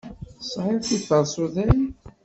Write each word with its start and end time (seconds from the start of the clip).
Tesɛid 0.39 0.81
tiferṣuday? 0.87 1.77